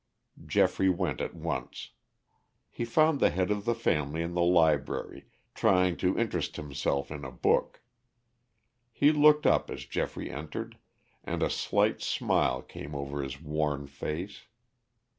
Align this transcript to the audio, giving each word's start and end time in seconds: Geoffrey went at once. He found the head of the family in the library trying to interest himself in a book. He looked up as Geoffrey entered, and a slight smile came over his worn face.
Geoffrey 0.47 0.89
went 0.89 1.21
at 1.21 1.35
once. 1.35 1.91
He 2.71 2.85
found 2.85 3.19
the 3.19 3.29
head 3.29 3.51
of 3.51 3.65
the 3.65 3.75
family 3.75 4.23
in 4.23 4.33
the 4.33 4.41
library 4.41 5.25
trying 5.53 5.95
to 5.97 6.17
interest 6.17 6.55
himself 6.55 7.11
in 7.11 7.23
a 7.23 7.31
book. 7.31 7.83
He 8.91 9.11
looked 9.11 9.45
up 9.45 9.69
as 9.69 9.85
Geoffrey 9.85 10.31
entered, 10.31 10.79
and 11.23 11.43
a 11.43 11.51
slight 11.51 12.01
smile 12.01 12.63
came 12.63 12.95
over 12.95 13.21
his 13.21 13.39
worn 13.39 13.85
face. 13.85 14.45